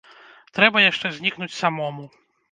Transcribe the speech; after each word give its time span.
Трэба 0.59 0.77
яшчэ 0.91 1.11
знікнуць 1.17 1.51
самому. 1.57 2.07